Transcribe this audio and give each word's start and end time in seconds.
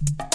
you 0.00 0.28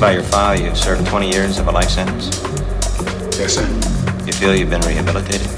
by 0.00 0.12
your 0.12 0.22
file 0.22 0.58
you've 0.58 0.76
served 0.76 1.06
20 1.08 1.28
years 1.28 1.58
of 1.58 1.66
a 1.66 1.72
life 1.72 1.90
sentence? 1.90 2.26
Yes, 3.36 3.54
sir. 3.54 3.66
You 4.24 4.32
feel 4.32 4.54
you've 4.54 4.70
been 4.70 4.80
rehabilitated? 4.82 5.48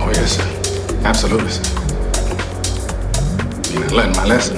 Oh, 0.00 0.10
yes, 0.12 0.36
sir. 0.36 1.02
Absolutely, 1.04 1.48
sir. 1.48 1.62
Mean, 3.72 3.84
I 3.84 3.88
learned 3.92 4.16
my 4.16 4.26
lesson. 4.26 4.56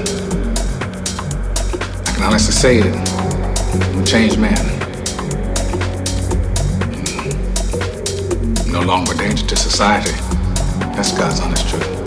I 2.06 2.12
can 2.15 2.22
honestly 2.22 2.53
say 2.53 2.81
that 2.81 3.93
I'm 3.93 4.03
a 4.03 4.06
changed 4.06 4.38
man. 4.38 4.55
No 8.72 8.81
longer 8.81 9.12
a 9.12 9.16
danger 9.19 9.47
to 9.47 9.56
society. 9.56 10.12
That's 10.94 11.12
God's 11.16 11.41
honest 11.41 11.69
truth. 11.69 12.01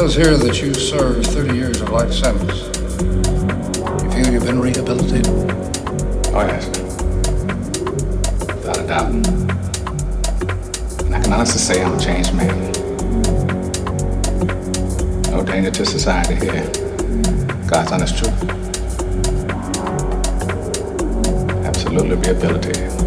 Says 0.00 0.14
here 0.14 0.38
that 0.38 0.62
you 0.62 0.72
served 0.72 1.26
30 1.26 1.54
years 1.54 1.78
of 1.82 1.90
life 1.90 2.10
sentence. 2.10 2.62
You 4.02 4.10
feel 4.10 4.32
you've 4.32 4.46
been 4.46 4.58
rehabilitated? 4.58 5.26
Oh, 6.32 6.46
yes. 6.48 6.68
Without 8.48 8.78
a 8.78 8.86
doubt. 8.86 9.12
And 11.04 11.14
I 11.14 11.20
can 11.20 11.32
honestly 11.34 11.58
say 11.58 11.84
I'm 11.84 11.98
a 11.98 12.00
changed 12.00 12.32
man. 12.32 12.72
No 15.32 15.44
danger 15.44 15.70
to 15.70 15.84
society 15.84 16.36
here. 16.46 16.64
God's 17.68 17.92
honest 17.92 18.16
truth. 18.16 18.42
Absolutely 21.66 22.16
rehabilitated. 22.16 22.99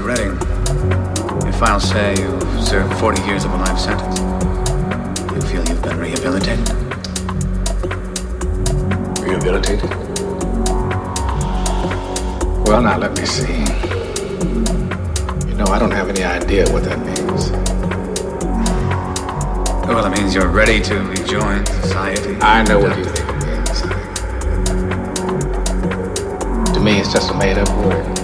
Redding. 0.00 0.32
Your 1.44 1.52
files 1.52 1.88
say 1.88 2.14
you've 2.18 2.64
served 2.64 2.94
40 2.98 3.22
years 3.22 3.44
of 3.44 3.52
a 3.52 3.56
life 3.58 3.78
sentence. 3.78 4.18
You 5.32 5.40
feel 5.42 5.64
you've 5.68 5.82
been 5.82 5.98
rehabilitated? 5.98 6.68
Rehabilitated? 9.20 9.90
Well, 12.66 12.82
now 12.82 12.96
let 12.98 13.16
me 13.18 13.26
see. 13.26 13.52
You 15.48 15.54
know, 15.56 15.66
I 15.66 15.78
don't 15.78 15.90
have 15.90 16.08
any 16.08 16.24
idea 16.24 16.64
what 16.72 16.84
that 16.84 16.98
means. 16.98 17.50
Well, 19.86 20.06
it 20.06 20.18
means 20.18 20.34
you're 20.34 20.48
ready 20.48 20.80
to 20.80 20.98
rejoin 21.00 21.66
society. 21.66 22.36
I 22.40 22.62
know 22.64 22.78
what 22.80 22.96
you 22.96 23.04
think 23.04 23.28
it 23.28 23.36
means. 23.46 23.82
To 26.72 26.80
me, 26.80 26.98
it's 26.98 27.12
just 27.12 27.30
a 27.30 27.34
made 27.34 27.58
up 27.58 27.68
word. 27.84 28.21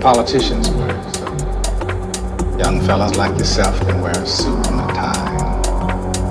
Politician's 0.00 0.70
word. 0.70 1.14
So 1.14 1.26
young 2.58 2.80
fellas 2.86 3.16
like 3.18 3.36
yourself 3.38 3.78
can 3.80 4.00
wear 4.00 4.12
a 4.12 4.26
suit 4.26 4.66
and 4.68 4.80
a 4.80 4.94
tie 4.94 5.60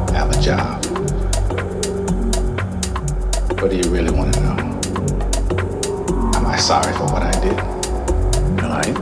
and 0.08 0.16
have 0.16 0.32
a 0.32 0.42
job. 0.42 0.84
What 3.62 3.70
do 3.70 3.78
you 3.78 3.90
really 3.94 4.12
want 4.12 4.34
to 4.34 4.40
know? 4.42 4.58
Am 6.36 6.48
I 6.48 6.58
sorry 6.58 6.92
for 6.94 7.06
what 7.14 7.22
I 7.22 7.32
did? 7.42 7.60
All 8.64 8.70
right. 8.72 8.96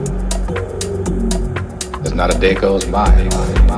There's 2.03 2.13
not 2.13 2.35
a 2.35 2.37
day 2.37 2.53
goes 2.53 2.83
by. 2.83 3.76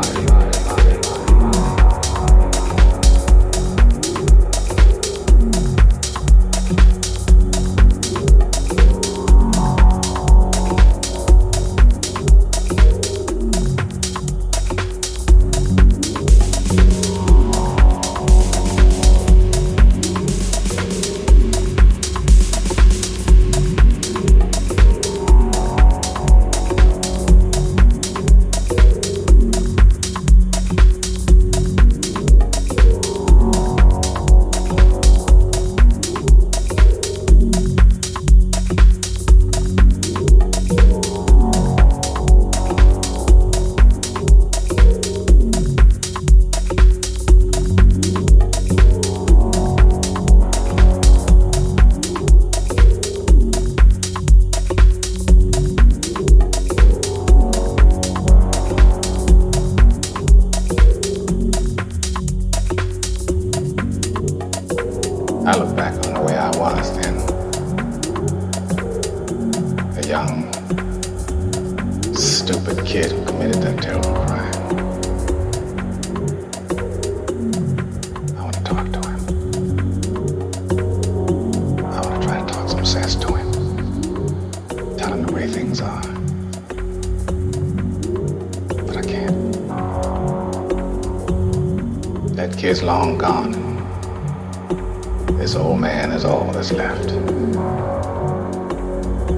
This 95.37 95.55
old 95.55 95.79
man 95.79 96.11
is 96.11 96.25
all 96.25 96.51
that's 96.51 96.71
left. 96.71 97.11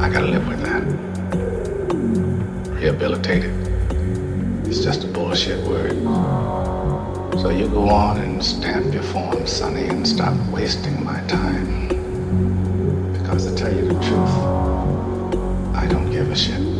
I 0.01 0.09
gotta 0.09 0.27
live 0.27 0.47
with 0.47 0.61
that. 0.61 0.83
Rehabilitated. 2.73 3.51
It's 4.67 4.83
just 4.83 5.03
a 5.03 5.07
bullshit 5.07 5.65
word. 5.67 5.93
So 7.39 7.49
you 7.49 7.67
go 7.67 7.89
on 7.89 8.19
and 8.19 8.43
stamp 8.43 8.93
your 8.93 9.03
form, 9.03 9.45
Sonny, 9.45 9.87
and 9.87 10.07
stop 10.07 10.35
wasting 10.49 11.03
my 11.03 11.19
time. 11.27 11.87
Because 13.13 13.45
to 13.45 13.55
tell 13.55 13.73
you 13.73 13.87
the 13.87 13.93
truth, 13.95 14.35
I 15.75 15.87
don't 15.87 16.09
give 16.11 16.31
a 16.31 16.35
shit. 16.35 16.70